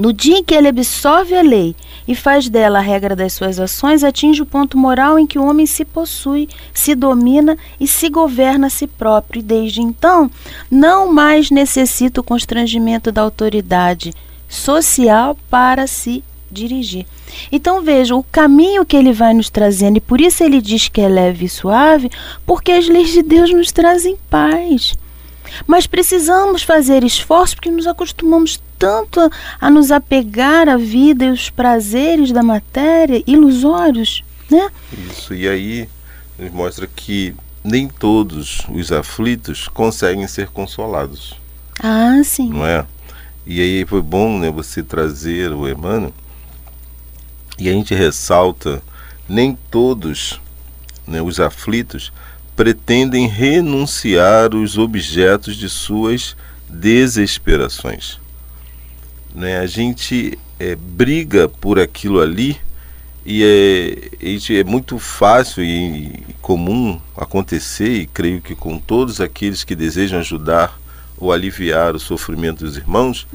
No 0.00 0.14
dia 0.14 0.38
em 0.38 0.42
que 0.42 0.54
ele 0.54 0.66
absorve 0.66 1.36
a 1.36 1.42
lei 1.42 1.76
e 2.08 2.14
faz 2.14 2.48
dela 2.48 2.78
a 2.78 2.80
regra 2.80 3.14
das 3.14 3.34
suas 3.34 3.60
ações, 3.60 4.02
atinge 4.02 4.40
o 4.40 4.46
ponto 4.46 4.78
moral 4.78 5.18
em 5.18 5.26
que 5.26 5.38
o 5.38 5.44
homem 5.44 5.66
se 5.66 5.84
possui, 5.84 6.48
se 6.72 6.94
domina 6.94 7.54
e 7.78 7.86
se 7.86 8.08
governa 8.08 8.68
a 8.68 8.70
si 8.70 8.86
próprio, 8.86 9.40
e 9.40 9.42
desde 9.42 9.82
então 9.82 10.30
não 10.70 11.12
mais 11.12 11.50
necessita 11.50 12.18
o 12.18 12.24
constrangimento 12.24 13.12
da 13.12 13.20
autoridade 13.20 14.14
social 14.48 15.36
para 15.50 15.86
se 15.86 16.24
dirigir. 16.50 17.04
Então 17.52 17.82
veja 17.82 18.14
o 18.16 18.22
caminho 18.22 18.86
que 18.86 18.96
ele 18.96 19.12
vai 19.12 19.34
nos 19.34 19.50
trazendo, 19.50 19.98
e 19.98 20.00
por 20.00 20.18
isso 20.18 20.42
ele 20.42 20.62
diz 20.62 20.88
que 20.88 21.02
é 21.02 21.08
leve 21.08 21.44
e 21.44 21.50
suave, 21.50 22.10
porque 22.46 22.72
as 22.72 22.88
leis 22.88 23.10
de 23.10 23.20
Deus 23.20 23.52
nos 23.52 23.70
trazem 23.70 24.16
paz. 24.30 24.94
Mas 25.66 25.86
precisamos 25.86 26.62
fazer 26.62 27.04
esforço 27.04 27.56
porque 27.56 27.70
nos 27.70 27.86
acostumamos 27.86 28.58
tanto 28.80 29.30
a, 29.60 29.70
nos 29.70 29.92
apegar 29.92 30.66
à 30.66 30.78
vida 30.78 31.26
e 31.26 31.30
os 31.30 31.50
prazeres 31.50 32.32
da 32.32 32.42
matéria 32.42 33.22
ilusórios, 33.26 34.24
né? 34.50 34.70
Isso, 35.10 35.34
e 35.34 35.46
aí 35.46 35.86
nos 36.38 36.50
mostra 36.50 36.86
que 36.86 37.34
nem 37.62 37.86
todos 37.86 38.62
os 38.72 38.90
aflitos 38.90 39.68
conseguem 39.68 40.26
ser 40.26 40.48
consolados. 40.48 41.38
Ah, 41.78 42.22
sim. 42.24 42.48
Não 42.48 42.64
é? 42.64 42.86
E 43.46 43.60
aí 43.60 43.84
foi 43.84 44.00
bom 44.00 44.38
né, 44.38 44.50
você 44.50 44.82
trazer 44.82 45.52
o 45.52 45.68
Emmanuel 45.68 46.14
e 47.58 47.68
a 47.68 47.72
gente 47.72 47.94
ressalta 47.94 48.82
nem 49.28 49.58
todos 49.70 50.40
né, 51.06 51.20
os 51.20 51.38
aflitos 51.38 52.10
pretendem 52.56 53.26
renunciar 53.26 54.54
os 54.54 54.78
objetos 54.78 55.56
de 55.56 55.68
suas 55.68 56.34
desesperações. 56.66 58.18
Né? 59.34 59.58
A 59.58 59.66
gente 59.66 60.38
é, 60.58 60.74
briga 60.76 61.48
por 61.48 61.78
aquilo 61.78 62.20
ali 62.20 62.58
e 63.24 63.44
é, 64.20 64.58
é 64.58 64.64
muito 64.64 64.98
fácil 64.98 65.62
e 65.62 66.24
comum 66.40 67.00
acontecer, 67.16 67.90
e 67.90 68.06
creio 68.06 68.40
que 68.40 68.54
com 68.54 68.78
todos 68.78 69.20
aqueles 69.20 69.62
que 69.62 69.74
desejam 69.74 70.18
ajudar 70.18 70.78
ou 71.18 71.32
aliviar 71.32 71.94
o 71.94 72.00
sofrimento 72.00 72.64
dos 72.64 72.76
irmãos, 72.76 73.26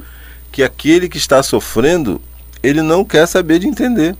que 0.50 0.62
aquele 0.62 1.08
que 1.08 1.18
está 1.18 1.42
sofrendo, 1.42 2.20
ele 2.62 2.82
não 2.82 3.04
quer 3.04 3.26
saber 3.26 3.60
de 3.60 3.68
entender. 3.68 4.16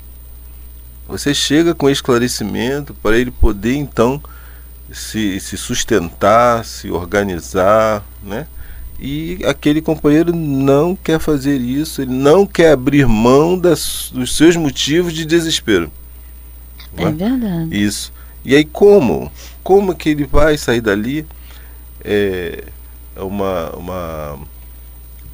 Você 1.08 1.34
chega 1.34 1.74
com 1.74 1.90
esclarecimento 1.90 2.94
para 2.94 3.18
ele 3.18 3.30
poder 3.30 3.74
então 3.74 4.22
se, 4.92 5.40
se 5.40 5.56
sustentar, 5.56 6.64
se 6.64 6.90
organizar, 6.90 8.04
né? 8.22 8.46
E 8.98 9.38
aquele 9.44 9.82
companheiro 9.82 10.34
não 10.34 10.96
quer 10.96 11.20
fazer 11.20 11.60
isso, 11.60 12.00
ele 12.00 12.14
não 12.14 12.46
quer 12.46 12.72
abrir 12.72 13.06
mão 13.06 13.58
das, 13.58 14.10
dos 14.12 14.34
seus 14.34 14.56
motivos 14.56 15.12
de 15.12 15.26
desespero. 15.26 15.90
É, 16.96 17.04
é 17.04 17.10
verdade. 17.10 17.76
Isso. 17.76 18.12
E 18.44 18.54
aí 18.54 18.64
como? 18.64 19.30
Como 19.62 19.94
que 19.94 20.10
ele 20.10 20.24
vai 20.24 20.56
sair 20.56 20.80
dali? 20.80 21.26
É, 22.02 22.64
é 23.14 23.20
uma, 23.20 23.70
uma, 23.76 24.38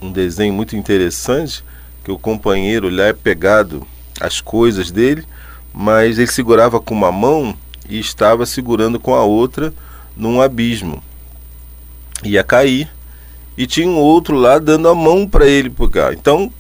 um 0.01 0.11
desenho 0.11 0.53
muito 0.53 0.75
interessante 0.75 1.63
que 2.03 2.11
o 2.11 2.19
companheiro 2.19 2.89
lá 2.89 3.05
é 3.05 3.13
pegado 3.13 3.87
as 4.21 4.41
coisas 4.41 4.91
dele, 4.91 5.25
mas 5.73 6.19
ele 6.19 6.27
segurava 6.27 6.81
com 6.81 6.95
uma 6.95 7.13
mão 7.13 7.57
e 7.89 7.99
estava 7.99 8.45
segurando 8.45 8.99
com 8.99 9.15
a 9.15 9.23
outra 9.23 9.73
num 10.17 10.41
abismo. 10.41 11.03
Ia 12.25 12.43
cair 12.43 12.91
e 13.57 13.67
tinha 13.67 13.89
um 13.89 13.99
outro 13.99 14.37
lá 14.37 14.59
dando 14.59 14.89
a 14.89 14.95
mão 14.95 15.27
para 15.27 15.47
ele 15.47 15.71
pegar. 15.71 16.13
Então, 16.13 16.53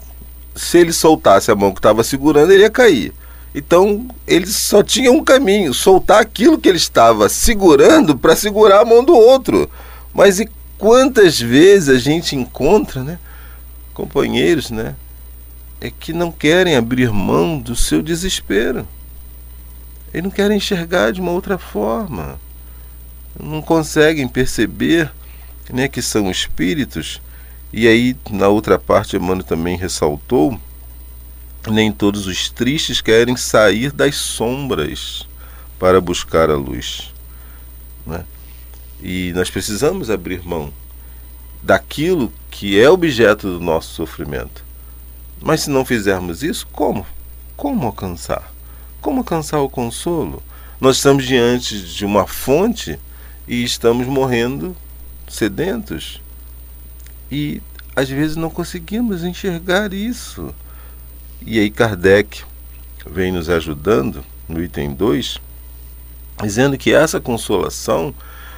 se 0.55 0.79
ele 0.79 0.93
soltasse 0.93 1.51
a 1.51 1.55
mão 1.55 1.73
que 1.73 1.79
estava 1.79 2.05
segurando, 2.05 2.53
ele 2.53 2.63
ia 2.63 2.71
cair. 2.71 3.13
Então, 3.55 4.07
ele 4.27 4.47
só 4.47 4.83
tinha 4.83 5.13
um 5.13 5.23
caminho, 5.23 5.75
soltar 5.75 6.21
aquilo 6.21 6.59
que 6.59 6.69
ele 6.69 6.79
estava 6.79 7.29
segurando 7.29 8.17
para 8.17 8.35
segurar 8.35 8.81
a 8.81 8.85
mão 8.85 9.05
do 9.05 9.15
outro. 9.15 9.69
Mas 10.13 10.41
e 10.41 10.49
quantas 10.79 11.39
vezes 11.39 11.89
a 11.89 11.99
gente 11.99 12.35
encontra, 12.35 13.03
né, 13.03 13.19
companheiros, 13.93 14.71
né, 14.71 14.95
é 15.81 15.91
que 15.91 16.13
não 16.13 16.31
querem 16.31 16.77
abrir 16.77 17.11
mão 17.11 17.59
do 17.59 17.77
seu 17.77 18.01
desespero. 18.01 18.87
Eles 20.13 20.25
não 20.25 20.31
querem 20.31 20.57
enxergar 20.57 21.13
de 21.13 21.21
uma 21.21 21.33
outra 21.33 21.59
forma. 21.59 22.39
Não 23.39 23.61
conseguem 23.61 24.29
perceber 24.29 25.11
né, 25.71 25.88
que 25.88 26.02
são 26.02 26.31
espíritos. 26.31 27.21
E 27.73 27.87
aí, 27.87 28.16
na 28.31 28.49
outra 28.49 28.78
parte, 28.78 29.16
Emmanuel 29.16 29.45
também 29.45 29.76
ressaltou: 29.76 30.59
nem 31.71 31.92
todos 31.92 32.26
os 32.26 32.50
tristes 32.50 33.00
querem 33.00 33.37
sair 33.37 33.92
das 33.92 34.16
sombras 34.16 35.26
para 35.78 36.00
buscar 36.00 36.50
a 36.50 36.57
luz. 36.57 37.12
Né? 38.07 38.25
E 39.02 39.33
nós 39.35 39.50
precisamos 39.50 40.11
abrir 40.11 40.47
mão 40.47 40.73
daquilo 41.62 42.33
que 42.50 42.78
é 42.78 42.90
objeto 42.90 43.59
do 43.59 43.61
nosso 43.61 43.95
sofrimento. 43.95 44.64
Mas 45.40 45.62
se 45.62 45.71
não 45.71 45.85
fizermos 45.85 46.42
isso, 46.42 46.66
como? 46.73 47.07
Como 47.57 47.87
alcançar? 47.87 48.52
Como 49.00 49.19
alcançar 49.19 49.61
o 49.61 49.69
consolo? 49.69 50.42
Nós 50.81 50.97
estamos 50.97 51.25
diante 51.25 51.81
de 51.81 52.04
uma 52.04 52.26
fonte 52.26 52.99
e 53.47 53.62
estamos 53.62 54.07
morrendo 54.07 54.76
sedentos. 55.35 56.21
E 57.31 57.62
às 57.95 58.09
vezes 58.09 58.37
não 58.37 58.51
conseguimos 58.51 59.25
enxergar 59.25 59.93
isso. 59.93 60.55
E 61.45 61.59
aí 61.59 61.71
Kardec 61.71 62.43
vem 63.07 63.33
nos 63.33 63.49
ajudando 63.49 64.25
no 64.49 64.62
item 64.62 64.95
2, 64.95 65.41
dizendo 66.43 66.79
que 66.79 66.93
essa 66.93 67.21
consolação 67.21 68.15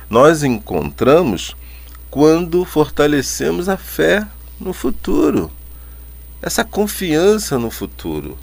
nós 0.08 0.42
encontramos 0.42 1.56
quando 2.10 2.64
fortalecemos 2.64 3.68
a 3.68 3.76
fé 3.76 4.26
no 4.60 4.72
futuro, 4.72 5.50
essa 6.40 6.62
confiança 6.62 7.58
no 7.58 7.70
futuro 7.70 8.38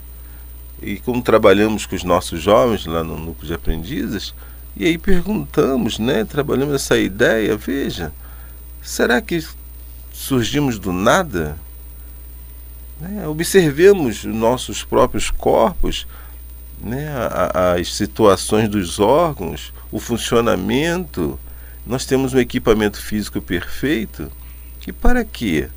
e 0.82 0.98
como 0.98 1.22
trabalhamos 1.22 1.86
com 1.86 1.94
os 1.94 2.02
nossos 2.02 2.42
jovens 2.42 2.84
lá 2.84 3.04
no 3.04 3.16
núcleo 3.16 3.46
de 3.46 3.54
aprendizes, 3.54 4.34
e 4.76 4.84
aí 4.84 4.98
perguntamos, 4.98 5.98
né, 5.98 6.24
trabalhamos 6.24 6.74
essa 6.74 6.98
ideia, 6.98 7.56
veja, 7.56 8.12
será 8.82 9.20
que 9.20 9.42
surgimos 10.12 10.78
do 10.78 10.92
nada? 10.92 11.58
Né? 13.00 13.26
Observemos 13.26 14.24
nossos 14.24 14.84
próprios 14.84 15.30
corpos, 15.30 16.06
né, 16.80 17.08
as 17.76 17.94
situações 17.94 18.68
dos 18.68 18.98
órgãos, 18.98 19.72
o 19.90 19.98
funcionamento. 19.98 21.38
Nós 21.86 22.04
temos 22.04 22.34
um 22.34 22.38
equipamento 22.38 23.00
físico 23.00 23.40
perfeito. 23.40 24.30
E 24.86 24.92
para 24.92 25.24
quê? 25.24 25.68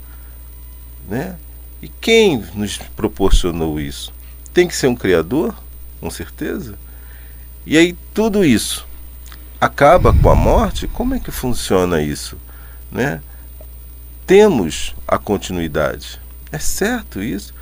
Né? 1.08 1.38
E 1.82 1.88
quem 1.88 2.44
nos 2.56 2.78
proporcionou 2.78 3.80
isso? 3.80 4.16
tem 4.56 4.70
que 4.70 4.76
ser 4.76 4.88
um 4.88 4.96
criador, 4.96 5.54
com 6.00 6.10
certeza. 6.10 6.80
E 7.66 7.78
aí 7.78 7.94
tudo 8.14 8.46
isso 8.46 8.88
acaba 9.60 10.14
com 10.14 10.30
a 10.30 10.36
morte? 10.36 10.88
Como 10.88 11.14
é 11.14 11.20
que 11.20 11.30
funciona 11.30 12.02
isso? 12.02 12.38
Né? 12.96 13.22
Temos 14.26 14.96
a 15.06 15.18
continuidade. 15.18 16.20
É 16.50 16.58
certo 16.58 17.22
isso? 17.22 17.54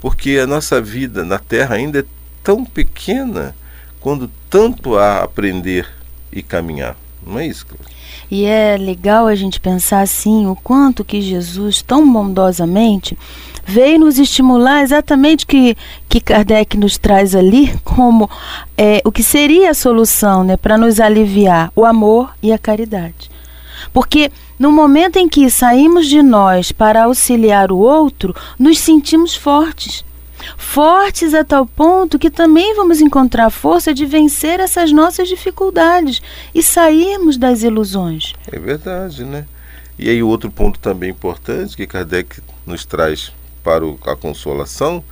Porque 0.00 0.38
a 0.42 0.46
nossa 0.46 0.82
vida 0.82 1.24
na 1.24 1.38
Terra 1.38 1.76
ainda 1.76 2.00
é 2.00 2.04
tão 2.42 2.64
pequena 2.64 3.54
quando 4.00 4.28
tanto 4.50 4.98
há 4.98 5.18
a 5.18 5.24
aprender 5.24 5.86
e 6.32 6.42
caminhar. 6.42 6.96
Não 7.24 7.38
é 7.38 7.46
isso, 7.46 7.66
Cláudia? 7.66 7.94
E 8.28 8.44
é 8.44 8.76
legal 8.76 9.26
a 9.26 9.34
gente 9.34 9.60
pensar 9.60 10.00
assim 10.00 10.46
o 10.46 10.56
quanto 10.56 11.04
que 11.04 11.20
Jesus 11.20 11.82
tão 11.82 12.10
bondosamente 12.10 13.16
veio 13.64 14.00
nos 14.00 14.18
estimular 14.18 14.82
exatamente 14.82 15.46
que 15.46 15.76
que 16.08 16.20
Kardec 16.20 16.76
nos 16.76 16.98
traz 16.98 17.36
ali 17.36 17.72
como 17.84 18.28
é, 18.76 19.00
o 19.04 19.12
que 19.12 19.22
seria 19.22 19.70
a 19.70 19.74
solução, 19.74 20.42
né, 20.42 20.56
para 20.56 20.76
nos 20.76 20.98
aliviar 20.98 21.70
o 21.76 21.84
amor 21.84 22.34
e 22.42 22.52
a 22.52 22.58
caridade. 22.58 23.30
Porque 23.92 24.30
no 24.60 24.70
momento 24.70 25.16
em 25.16 25.26
que 25.26 25.48
saímos 25.48 26.06
de 26.06 26.22
nós 26.22 26.70
para 26.70 27.04
auxiliar 27.04 27.72
o 27.72 27.78
outro, 27.78 28.36
nos 28.58 28.78
sentimos 28.78 29.34
fortes. 29.34 30.04
Fortes 30.58 31.32
a 31.32 31.42
tal 31.42 31.64
ponto 31.64 32.18
que 32.18 32.30
também 32.30 32.74
vamos 32.74 33.00
encontrar 33.00 33.48
força 33.48 33.94
de 33.94 34.04
vencer 34.04 34.60
essas 34.60 34.92
nossas 34.92 35.28
dificuldades 35.28 36.20
e 36.54 36.62
sairmos 36.62 37.38
das 37.38 37.62
ilusões. 37.62 38.34
É 38.52 38.58
verdade, 38.58 39.24
né? 39.24 39.46
E 39.98 40.10
aí, 40.10 40.22
outro 40.22 40.50
ponto 40.50 40.78
também 40.78 41.08
importante 41.08 41.74
que 41.74 41.86
Kardec 41.86 42.42
nos 42.66 42.84
traz 42.84 43.32
para 43.64 43.84
a 44.12 44.14
consolação 44.14 45.02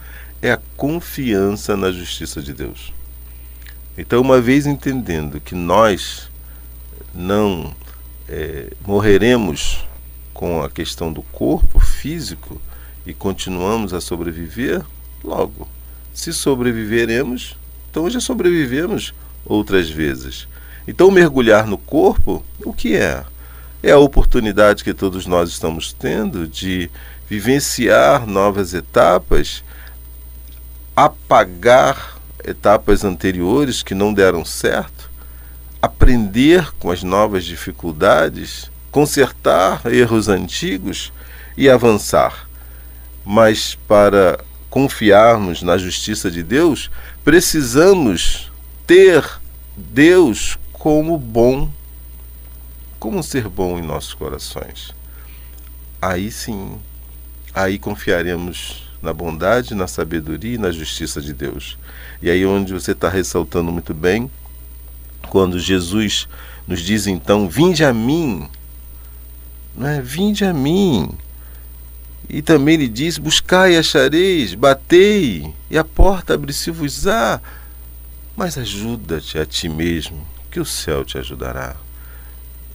é 0.42 0.50
a 0.50 0.60
confiança 0.76 1.74
na 1.74 1.90
justiça 1.90 2.42
de 2.42 2.52
Deus. 2.52 2.92
Então, 3.96 4.20
uma 4.20 4.42
vez 4.42 4.66
entendendo 4.66 5.40
que 5.40 5.54
nós 5.54 6.30
não 7.14 7.74
é, 8.28 8.72
morreremos 8.86 9.86
com 10.34 10.62
a 10.62 10.70
questão 10.70 11.12
do 11.12 11.22
corpo 11.22 11.80
físico 11.80 12.60
e 13.06 13.14
continuamos 13.14 13.94
a 13.94 14.00
sobreviver, 14.00 14.84
logo, 15.24 15.66
se 16.12 16.32
sobreviveremos, 16.32 17.56
então 17.90 18.08
já 18.10 18.20
sobrevivemos 18.20 19.14
outras 19.44 19.88
vezes. 19.88 20.46
Então, 20.86 21.10
mergulhar 21.10 21.66
no 21.66 21.78
corpo, 21.78 22.44
o 22.64 22.72
que 22.72 22.96
é? 22.96 23.24
É 23.82 23.92
a 23.92 23.98
oportunidade 23.98 24.84
que 24.84 24.94
todos 24.94 25.26
nós 25.26 25.50
estamos 25.50 25.92
tendo 25.92 26.46
de 26.46 26.90
vivenciar 27.28 28.26
novas 28.26 28.74
etapas, 28.74 29.62
apagar 30.96 32.18
etapas 32.44 33.04
anteriores 33.04 33.82
que 33.82 33.94
não 33.94 34.12
deram 34.12 34.44
certo, 34.44 35.07
aprender 35.80 36.72
com 36.78 36.90
as 36.90 37.02
novas 37.02 37.44
dificuldades, 37.44 38.70
consertar 38.90 39.82
erros 39.86 40.28
antigos 40.28 41.12
e 41.56 41.68
avançar. 41.68 42.48
Mas 43.24 43.74
para 43.86 44.38
confiarmos 44.70 45.62
na 45.62 45.78
justiça 45.78 46.30
de 46.30 46.42
Deus, 46.42 46.90
precisamos 47.24 48.50
ter 48.86 49.24
Deus 49.76 50.58
como 50.72 51.18
bom, 51.18 51.70
como 52.98 53.22
ser 53.22 53.48
bom 53.48 53.78
em 53.78 53.82
nossos 53.82 54.14
corações. 54.14 54.94
Aí 56.00 56.30
sim 56.30 56.78
aí 57.54 57.78
confiaremos 57.78 58.88
na 59.02 59.12
bondade, 59.12 59.74
na 59.74 59.86
sabedoria 59.86 60.54
e 60.54 60.58
na 60.58 60.70
justiça 60.70 61.20
de 61.20 61.32
Deus. 61.32 61.78
E 62.22 62.30
aí 62.30 62.44
onde 62.44 62.72
você 62.72 62.92
está 62.92 63.08
ressaltando 63.08 63.72
muito 63.72 63.94
bem, 63.94 64.30
quando 65.28 65.58
Jesus 65.58 66.28
nos 66.66 66.80
diz 66.80 67.06
então, 67.06 67.48
vinde 67.48 67.84
a 67.84 67.92
mim, 67.92 68.48
não 69.74 69.86
é? 69.86 70.00
Vinde 70.00 70.44
a 70.44 70.52
mim. 70.52 71.10
E 72.28 72.42
também 72.42 72.74
ele 72.74 72.88
diz, 72.88 73.16
buscai 73.16 73.74
e 73.74 73.78
achareis, 73.78 74.54
batei, 74.54 75.54
e 75.70 75.78
a 75.78 75.84
porta 75.84 76.34
abre-se-vos-á. 76.34 77.40
Mas 78.36 78.58
ajuda-te 78.58 79.38
a 79.38 79.46
ti 79.46 79.68
mesmo, 79.68 80.26
que 80.50 80.60
o 80.60 80.64
céu 80.64 81.04
te 81.04 81.16
ajudará. 81.16 81.76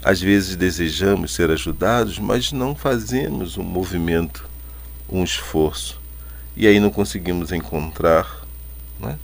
Às 0.04 0.20
vezes 0.20 0.56
desejamos 0.56 1.34
ser 1.34 1.52
ajudados, 1.52 2.20
mas 2.20 2.52
não 2.52 2.76
fazemos 2.76 3.58
um 3.58 3.64
movimento 3.64 4.52
um 5.10 5.24
esforço. 5.24 6.02
E 6.56 6.68
aí 6.68 6.80
não 6.80 6.90
conseguimos 6.90 7.52
encontrar. 7.52 8.46
Né? 9.00 9.18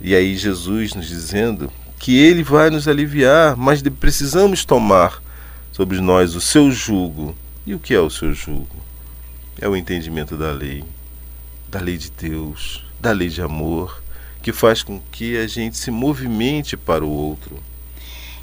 E 0.00 0.14
aí 0.14 0.36
Jesus 0.36 0.94
nos 0.94 1.06
dizendo 1.06 1.72
que 2.00 2.16
Ele 2.16 2.42
vai 2.42 2.70
nos 2.70 2.88
aliviar, 2.88 3.54
mas 3.56 3.82
precisamos 3.82 4.64
tomar 4.64 5.22
sobre 5.70 6.00
nós 6.00 6.34
o 6.34 6.40
seu 6.40 6.72
jugo 6.72 7.36
E 7.66 7.74
o 7.74 7.78
que 7.78 7.94
é 7.94 8.00
o 8.00 8.10
seu 8.10 8.32
jugo? 8.32 8.74
É 9.60 9.68
o 9.68 9.76
entendimento 9.76 10.34
da 10.34 10.50
lei, 10.50 10.82
da 11.68 11.78
lei 11.78 11.98
de 11.98 12.10
Deus, 12.10 12.82
da 12.98 13.12
lei 13.12 13.28
de 13.28 13.42
amor, 13.42 14.02
que 14.42 14.50
faz 14.50 14.82
com 14.82 14.98
que 15.12 15.36
a 15.36 15.46
gente 15.46 15.76
se 15.76 15.90
movimente 15.90 16.74
para 16.74 17.04
o 17.04 17.10
outro. 17.10 17.62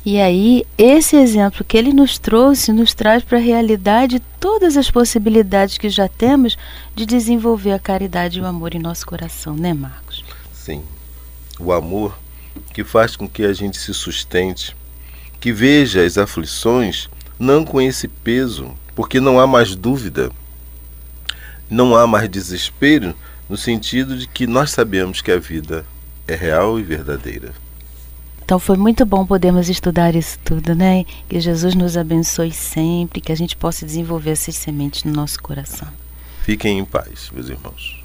E 0.05 0.21
aí, 0.21 0.63
esse 0.77 1.15
exemplo 1.15 1.65
que 1.65 1.75
ele 1.75 1.91
nos 1.91 2.19
trouxe 2.19 2.71
nos 2.71 2.93
traz 2.93 3.23
para 3.23 3.39
a 3.39 3.41
realidade 3.41 4.21
todas 4.39 4.77
as 4.77 4.91
possibilidades 4.91 5.79
que 5.79 5.89
já 5.89 6.07
temos 6.07 6.55
de 6.95 7.07
desenvolver 7.07 7.71
a 7.71 7.79
caridade 7.79 8.37
e 8.37 8.41
o 8.41 8.45
amor 8.45 8.75
em 8.75 8.79
nosso 8.79 9.05
coração, 9.07 9.55
né, 9.55 9.73
Marcos? 9.73 10.23
Sim. 10.53 10.83
O 11.59 11.73
amor 11.73 12.17
que 12.73 12.83
faz 12.83 13.15
com 13.15 13.27
que 13.27 13.43
a 13.43 13.53
gente 13.53 13.77
se 13.77 13.93
sustente, 13.93 14.75
que 15.39 15.51
veja 15.51 16.03
as 16.03 16.17
aflições 16.17 17.09
não 17.39 17.63
com 17.63 17.79
esse 17.79 18.07
peso, 18.07 18.73
porque 18.95 19.19
não 19.19 19.39
há 19.39 19.45
mais 19.45 19.75
dúvida, 19.75 20.31
não 21.69 21.95
há 21.95 22.07
mais 22.07 22.29
desespero, 22.29 23.15
no 23.49 23.55
sentido 23.55 24.17
de 24.17 24.27
que 24.27 24.47
nós 24.47 24.71
sabemos 24.71 25.21
que 25.21 25.31
a 25.31 25.39
vida 25.39 25.85
é 26.27 26.35
real 26.35 26.79
e 26.79 26.83
verdadeira. 26.83 27.53
Então 28.43 28.59
foi 28.59 28.77
muito 28.77 29.05
bom 29.05 29.25
podermos 29.25 29.69
estudar 29.69 30.15
isso 30.15 30.39
tudo, 30.43 30.73
né? 30.73 31.05
Que 31.27 31.39
Jesus 31.39 31.75
nos 31.75 31.97
abençoe 31.97 32.51
sempre, 32.51 33.19
que 33.19 33.31
a 33.31 33.35
gente 33.35 33.57
possa 33.57 33.85
desenvolver 33.85 34.31
essas 34.31 34.55
sementes 34.55 35.03
no 35.03 35.11
nosso 35.11 35.41
coração. 35.41 35.87
Fiquem 36.43 36.79
em 36.79 36.85
paz, 36.85 37.29
meus 37.33 37.49
irmãos. 37.49 37.96